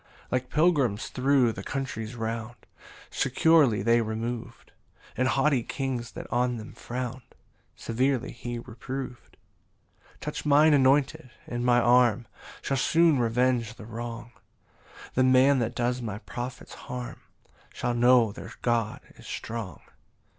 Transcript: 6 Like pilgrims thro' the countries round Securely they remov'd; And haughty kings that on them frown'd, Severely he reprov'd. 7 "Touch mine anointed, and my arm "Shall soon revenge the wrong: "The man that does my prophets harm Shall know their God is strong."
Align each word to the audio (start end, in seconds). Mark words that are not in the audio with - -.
6 0.31 0.31
Like 0.31 0.49
pilgrims 0.49 1.09
thro' 1.09 1.51
the 1.51 1.61
countries 1.61 2.15
round 2.15 2.55
Securely 3.11 3.83
they 3.83 4.01
remov'd; 4.01 4.71
And 5.15 5.27
haughty 5.27 5.61
kings 5.61 6.13
that 6.13 6.25
on 6.33 6.57
them 6.57 6.73
frown'd, 6.73 7.21
Severely 7.75 8.31
he 8.31 8.57
reprov'd. 8.57 9.37
7 10.17 10.17
"Touch 10.19 10.43
mine 10.43 10.73
anointed, 10.73 11.29
and 11.45 11.63
my 11.63 11.79
arm 11.79 12.25
"Shall 12.63 12.77
soon 12.77 13.19
revenge 13.19 13.75
the 13.75 13.85
wrong: 13.85 14.31
"The 15.13 15.23
man 15.23 15.59
that 15.59 15.75
does 15.75 16.01
my 16.01 16.17
prophets 16.17 16.73
harm 16.73 17.21
Shall 17.71 17.93
know 17.93 18.31
their 18.31 18.53
God 18.63 19.01
is 19.17 19.27
strong." 19.27 19.81